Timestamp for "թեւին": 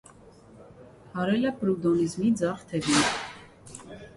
2.73-3.97